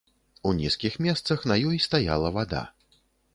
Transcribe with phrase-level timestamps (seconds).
[0.43, 2.65] У нізкіх месцах на ёй стаяла вада.